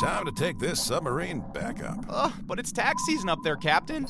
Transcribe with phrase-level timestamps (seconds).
[0.00, 2.04] Time to take this submarine back up.
[2.08, 4.06] Ugh, but it's tax season up there, Captain.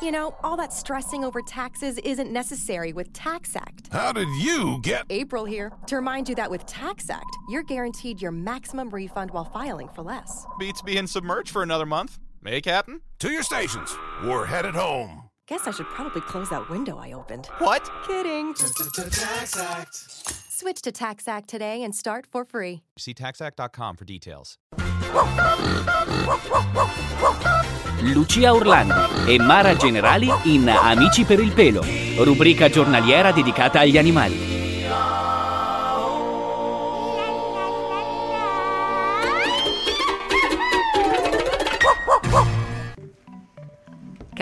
[0.00, 3.88] You know, all that stressing over taxes isn't necessary with Tax Act.
[3.90, 5.06] How did you get.
[5.10, 9.44] April here to remind you that with Tax Act, you're guaranteed your maximum refund while
[9.46, 10.46] filing for less.
[10.58, 12.18] Beats being submerged for another month.
[12.44, 13.00] Hey, Captain?
[13.20, 13.96] To your stations.
[14.22, 15.30] We're headed home.
[15.48, 17.46] Guess I should probably close that window I opened.
[17.58, 17.88] What?
[18.06, 18.54] Kidding.
[20.58, 22.82] Switch to TaxAct today and start for free.
[22.96, 24.56] See taxact.com for details.
[28.00, 31.84] Lucia Orlandi e Mara Generali in Amici per il pelo,
[32.24, 34.55] rubrica giornaliera dedicata agli animali.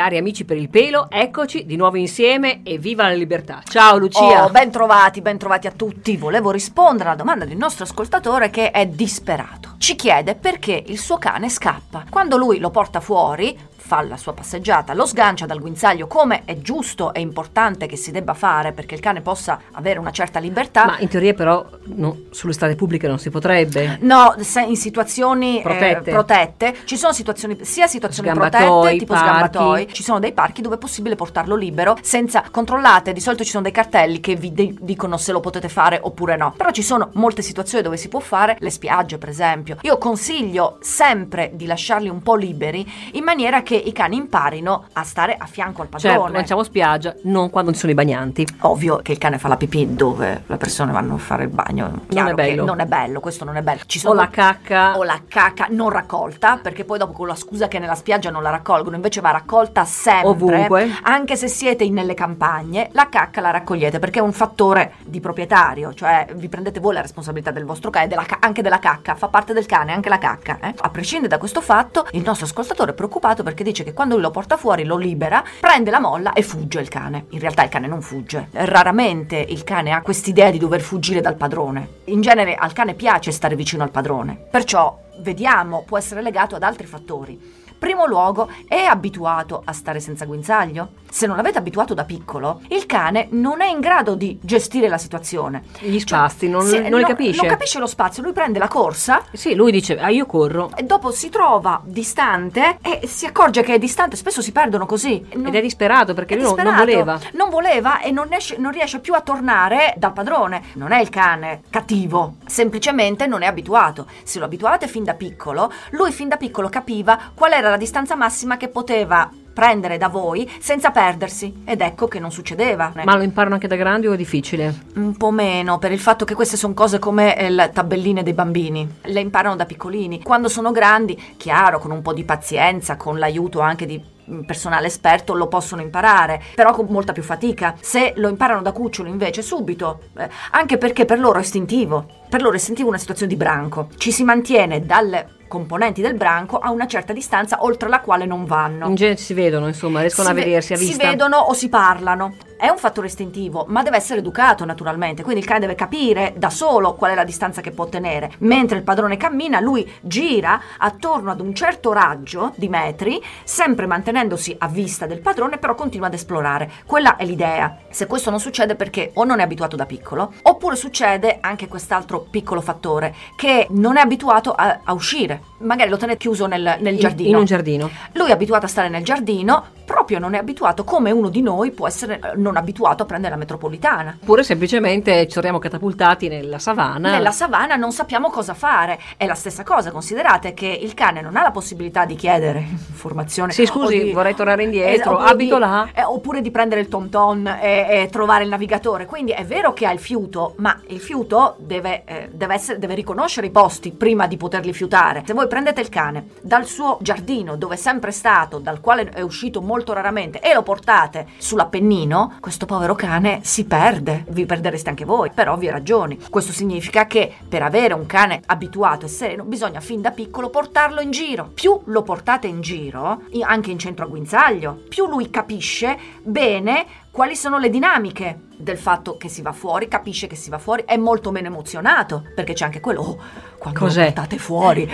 [0.04, 3.62] Cari amici per il pelo, eccoci di nuovo insieme e viva la libertà.
[3.64, 4.44] Ciao Lucia.
[4.44, 6.18] Oh, ben trovati, ben trovati a tutti.
[6.18, 9.76] Volevo rispondere alla domanda del nostro ascoltatore che è disperato.
[9.78, 12.04] Ci chiede perché il suo cane scappa.
[12.10, 16.56] Quando lui lo porta fuori, fa la sua passeggiata, lo sgancia dal guinzaglio come è
[16.58, 20.86] giusto e importante che si debba fare perché il cane possa avere una certa libertà.
[20.86, 21.62] Ma in teoria però
[21.96, 23.98] no, sulle strade pubbliche non si potrebbe.
[24.00, 24.34] No,
[24.66, 26.10] in situazioni eh, Protette.
[26.12, 29.28] protette ci sono situazioni sia situazioni Sgambatoi, protette tipo parchi.
[29.28, 33.50] sgambatoi, ci sono dei parchi dove è possibile portarlo libero senza controllate, di solito ci
[33.50, 36.54] sono dei cartelli che vi de- dicono se lo potete fare oppure no.
[36.56, 39.76] Però ci sono molte situazioni dove si può fare, le spiagge per esempio.
[39.82, 45.02] Io consiglio sempre di lasciarli un po' liberi in maniera che i cani imparino a
[45.04, 46.16] stare a fianco al padrone.
[46.16, 48.46] Certo, lanciamo spiaggia, non quando ci sono i bagnanti.
[48.60, 52.02] Ovvio che il cane fa la pipì dove le persone vanno a fare il bagno.
[52.08, 52.64] Chiaro è che bello.
[52.64, 53.80] Non è bello, questo non è bello.
[53.86, 54.96] Ci O sono la cacca.
[54.96, 58.42] o la cacca non raccolta, perché poi dopo con la scusa che nella spiaggia non
[58.42, 60.28] la raccolgono, invece va raccolta sempre.
[60.28, 60.90] Ovunque.
[61.02, 65.92] Anche se siete nelle campagne, la cacca la raccogliete perché è un fattore di proprietario,
[65.94, 69.28] cioè vi prendete voi la responsabilità del vostro cane, della ca- anche della cacca, fa
[69.28, 70.58] parte del cane, anche la cacca.
[70.60, 70.74] eh.
[70.76, 74.22] A prescindere da questo fatto, il nostro ascoltatore è preoccupato perché dice che quando lui
[74.22, 77.26] lo porta fuori, lo libera, prende la molla e fugge il cane.
[77.30, 78.48] In realtà il cane non fugge.
[78.52, 81.88] Raramente il cane ha quest'idea di dover fuggire dal padrone.
[82.04, 84.46] In genere al cane piace stare vicino al padrone.
[84.50, 87.62] Perciò vediamo, può essere legato ad altri fattori.
[87.84, 90.88] Primo luogo, è abituato a stare senza guinzaglio?
[91.10, 94.96] Se non l'avete abituato da piccolo, il cane non è in grado di gestire la
[94.96, 95.64] situazione.
[95.80, 97.42] Gli spazi, non, Se- non li capisce.
[97.42, 100.70] Non capisce lo spazio, lui prende la corsa Sì, lui dice, ah io corro.
[100.74, 105.24] e dopo si trova distante e si accorge che è distante, spesso si perdono così.
[105.34, 107.04] Non- Ed è disperato perché è lui non- non disperato.
[107.04, 107.20] voleva.
[107.34, 110.62] Non voleva e non, esce- non riesce più a tornare dal padrone.
[110.74, 114.06] Non è il cane cattivo, semplicemente non è abituato.
[114.24, 118.14] Se lo abituavate fin da piccolo, lui fin da piccolo capiva qual era la distanza
[118.14, 121.62] massima che poteva prendere da voi senza perdersi.
[121.64, 122.92] Ed ecco che non succedeva.
[123.04, 124.82] Ma lo imparano anche da grandi o è difficile?
[124.94, 128.32] Un po' meno, per il fatto che queste sono cose come eh, le tabelline dei
[128.32, 128.98] bambini.
[129.02, 130.22] Le imparano da piccolini.
[130.22, 134.86] Quando sono grandi, chiaro, con un po' di pazienza, con l'aiuto anche di mm, personale
[134.86, 137.74] esperto, lo possono imparare, però con molta più fatica.
[137.80, 140.00] Se lo imparano da cucciolo invece, subito.
[140.16, 142.06] eh, anche perché per loro è istintivo.
[142.28, 143.88] Per loro è istintivo una situazione di branco.
[143.96, 148.44] Ci si mantiene dalle componenti del branco a una certa distanza oltre la quale non
[148.44, 151.06] vanno In genere si vedono, insomma, riescono si a ve- vedersi a si vista.
[151.06, 152.34] vedono o si parlano.
[152.56, 156.50] È un fattore istintivo, ma deve essere educato naturalmente, quindi il cane deve capire da
[156.50, 158.32] solo qual è la distanza che può tenere.
[158.38, 164.54] Mentre il padrone cammina, lui gira attorno ad un certo raggio di metri, sempre mantenendosi
[164.58, 166.70] a vista del padrone, però continua ad esplorare.
[166.86, 167.76] Quella è l'idea.
[167.90, 172.20] Se questo non succede perché o non è abituato da piccolo, oppure succede anche quest'altro
[172.30, 175.43] piccolo fattore, che non è abituato a, a uscire.
[175.58, 177.28] Magari lo tenete chiuso nel, nel In- giardino.
[177.28, 177.90] in un giardino.
[178.12, 181.70] Lui è abituato a stare nel giardino, proprio non è abituato come uno di noi
[181.70, 184.16] può essere eh, non abituato a prendere la metropolitana.
[184.20, 187.10] Oppure semplicemente ci saremo catapultati nella savana.
[187.12, 188.98] Nella savana non sappiamo cosa fare.
[189.16, 192.58] È la stessa cosa, considerate che il cane non ha la possibilità di chiedere
[192.88, 193.52] informazione.
[193.52, 195.88] Sì, scusi, di- vorrei tornare indietro, oppure abito di- là.
[195.94, 199.06] eh, oppure di prendere il tom tom e, e trovare il navigatore.
[199.06, 202.94] Quindi è vero che ha il fiuto, ma il fiuto deve, eh, deve essere- deve
[202.94, 205.22] riconoscere i posti prima di poterli fiutare.
[205.26, 209.20] Se voi prendete il cane dal suo giardino, dove è sempre stato, dal quale è
[209.20, 214.24] uscito molto raramente, e lo portate sull'Appennino, questo povero cane si perde.
[214.28, 216.18] Vi perdereste anche voi, per ovvie ragioni.
[216.30, 221.00] Questo significa che per avere un cane abituato e sereno bisogna fin da piccolo portarlo
[221.00, 221.50] in giro.
[221.52, 227.36] Più lo portate in giro, anche in centro a guinzaglio, più lui capisce bene quali
[227.36, 230.96] sono le dinamiche del fatto che si va fuori, capisce che si va fuori, è
[230.96, 233.18] molto meno emozionato, perché c'è anche quello, oh,
[233.56, 234.06] quando Cos'è?
[234.06, 234.90] portate fuori,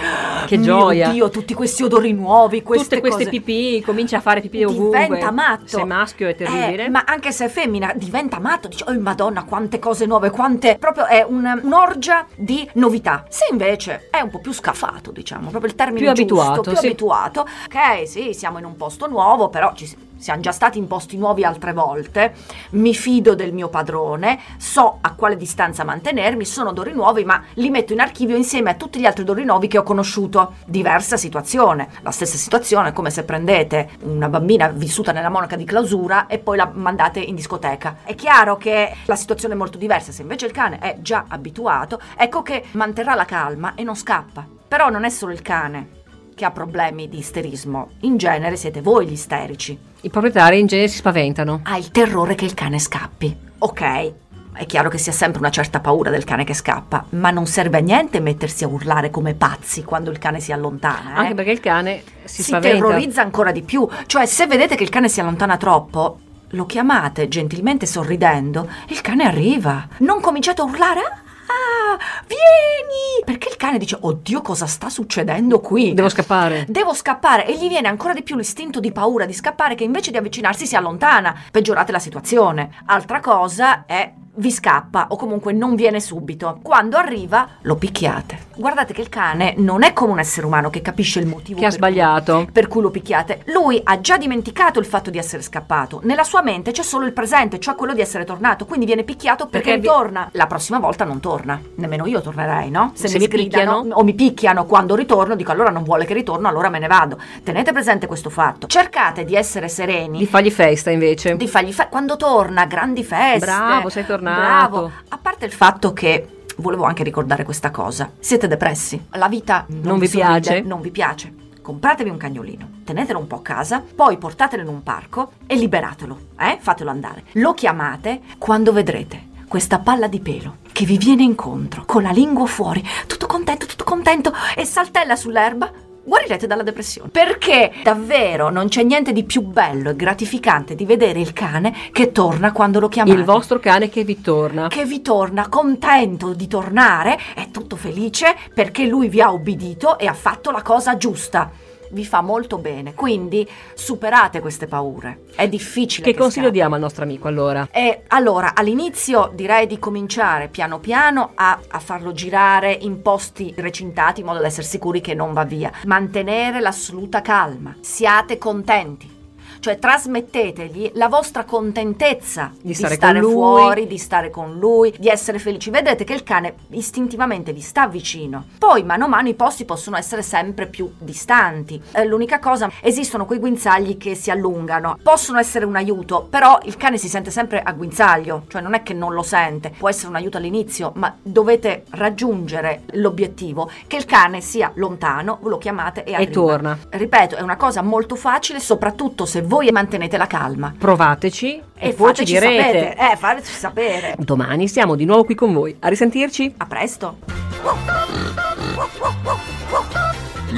[0.46, 1.08] Che mio gioia.
[1.08, 3.30] Dio, tutti questi odori nuovi, queste Tutte queste cose.
[3.30, 5.04] pipì, comincia a fare pipì ovunque.
[5.04, 5.66] Diventa matto.
[5.66, 6.84] Se è maschio è terribile.
[6.84, 8.68] Eh, ma anche se è femmina, diventa matto.
[8.68, 10.76] Dice, oh madonna, quante cose nuove, quante...
[10.78, 13.24] Proprio è un- un'orgia di novità.
[13.30, 16.76] Se invece è un po' più scafato, diciamo, proprio il termine Più giusto, abituato, più
[16.76, 16.86] sì.
[16.86, 17.40] abituato.
[17.40, 21.44] Ok, sì, siamo in un posto nuovo, però ci siamo già stati in posti nuovi
[21.44, 22.34] altre volte.
[22.70, 27.70] Mi fido del mio padrone, so a quale distanza mantenermi, sono odori nuovi, ma li
[27.70, 30.54] metto in archivio insieme a tutti gli altri odori nuovi che ho conosciuto.
[30.66, 31.88] Diversa situazione.
[32.02, 36.38] La stessa situazione è come se prendete una bambina vissuta nella monaca di clausura e
[36.38, 37.98] poi la mandate in discoteca.
[38.04, 41.98] È chiaro che la situazione è molto diversa, se invece il cane è già abituato,
[42.16, 44.46] ecco che manterrà la calma e non scappa.
[44.68, 45.98] Però non è solo il cane
[46.40, 49.78] che ha problemi di isterismo, in genere siete voi gli isterici.
[50.00, 51.60] I proprietari in genere si spaventano.
[51.64, 53.36] Ha il terrore che il cane scappi.
[53.58, 54.12] Ok,
[54.54, 57.44] è chiaro che si ha sempre una certa paura del cane che scappa, ma non
[57.44, 61.16] serve a niente mettersi a urlare come pazzi quando il cane si allontana.
[61.16, 61.18] eh?
[61.18, 63.86] Anche perché il cane si, si terrorizza ancora di più.
[64.06, 66.20] Cioè, se vedete che il cane si allontana troppo,
[66.52, 69.86] lo chiamate gentilmente sorridendo, il cane arriva.
[69.98, 71.00] Non cominciate a urlare.
[71.00, 71.79] Ah,
[72.26, 73.24] vieni!
[73.24, 75.94] Perché il cane dice: Oddio, cosa sta succedendo qui?
[75.94, 76.64] Devo scappare.
[76.68, 80.10] Devo scappare e gli viene ancora di più l'istinto di paura di scappare che invece
[80.10, 81.34] di avvicinarsi si allontana.
[81.50, 82.70] Peggiorate la situazione.
[82.86, 86.60] Altra cosa è vi scappa o comunque non viene subito.
[86.62, 88.48] Quando arriva lo picchiate.
[88.56, 91.66] Guardate che il cane non è come un essere umano che capisce il motivo Che
[91.66, 92.48] ha per cui- sbagliato.
[92.50, 93.42] per cui lo picchiate.
[93.46, 96.00] Lui ha già dimenticato il fatto di essere scappato.
[96.04, 98.64] Nella sua mente c'è solo il presente, cioè quello di essere tornato.
[98.64, 100.28] Quindi viene picchiato perché, Perché vi- ritorna.
[100.32, 101.60] La prossima volta non torna.
[101.80, 102.92] Nemmeno io tornerei, no?
[102.94, 103.86] Se mi mi picchiano?
[103.90, 107.18] o mi picchiano quando ritorno, dico allora non vuole che ritorno, allora me ne vado.
[107.42, 108.66] Tenete presente questo fatto.
[108.66, 110.18] Cercate di essere sereni.
[110.18, 111.36] Di fargli festa invece.
[111.36, 113.46] di fargli fe- quando torna, grandi feste.
[113.46, 114.40] Bravo, sei tornato.
[114.40, 114.90] Bravo.
[115.08, 118.10] A parte il fatto che volevo anche ricordare questa cosa.
[118.18, 119.06] Siete depressi.
[119.12, 120.60] La vita non, Non vi sorride, piace?
[120.60, 121.34] Non vi piace.
[121.62, 126.18] Compratevi un cagnolino, tenetelo un po' a casa, poi portatelo in un parco e liberatelo,
[126.38, 126.56] eh?
[126.58, 127.24] Fatelo andare.
[127.32, 132.46] Lo chiamate quando vedrete questa palla di pelo che vi viene incontro, con la lingua
[132.46, 135.72] fuori, tutto contento, tutto contento e saltella sull'erba.
[136.04, 137.08] Guarirete dalla depressione.
[137.10, 142.12] Perché davvero non c'è niente di più bello e gratificante di vedere il cane che
[142.12, 144.68] torna quando lo chiamate Il vostro cane che vi torna.
[144.68, 150.06] che vi torna contento di tornare, è tutto felice perché lui vi ha obbedito e
[150.06, 151.50] ha fatto la cosa giusta.
[151.90, 155.22] Vi fa molto bene, quindi superate queste paure.
[155.34, 156.06] È difficile.
[156.06, 156.56] Che consiglio scappi.
[156.56, 157.68] diamo al nostro amico allora?
[157.70, 164.20] E allora, all'inizio direi di cominciare piano piano a, a farlo girare in posti recintati
[164.20, 165.70] in modo da essere sicuri che non va via.
[165.84, 167.76] Mantenere l'assoluta calma.
[167.80, 169.19] Siate contenti.
[169.60, 173.32] Cioè trasmettetegli la vostra contentezza Di stare con lui.
[173.32, 175.70] fuori, di stare con lui, di essere felici.
[175.70, 178.46] Vedete che il cane istintivamente vi sta vicino.
[178.58, 181.80] Poi mano a mano i posti possono essere sempre più distanti.
[181.92, 184.98] Eh, l'unica cosa, esistono quei guinzagli che si allungano.
[185.02, 188.82] Possono essere un aiuto, però il cane si sente sempre a guinzaglio, cioè non è
[188.82, 189.72] che non lo sente.
[189.76, 195.58] Può essere un aiuto all'inizio, ma dovete raggiungere l'obiettivo che il cane sia lontano, lo
[195.58, 196.30] chiamate e arriva.
[196.32, 196.78] torna.
[196.88, 200.72] Ripeto, è una cosa molto facile, soprattutto se voi mantenete la calma.
[200.78, 202.62] Provateci e, E poi ci direte.
[202.62, 202.96] sapere.
[203.12, 204.14] Eh, fateci sapere.
[204.16, 205.74] Domani siamo di nuovo qui con voi.
[205.80, 206.54] A risentirci.
[206.56, 207.18] A presto.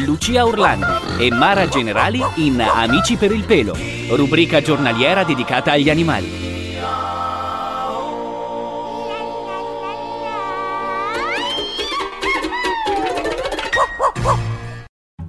[0.05, 3.75] Lucia Orlandi e Mara Generali in Amici per il pelo,
[4.11, 6.51] rubrica giornaliera dedicata agli animali.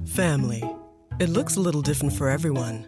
[0.05, 0.61] Family.
[1.19, 2.87] It looks a little different for everyone.